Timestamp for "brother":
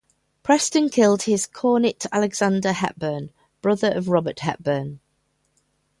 3.61-3.91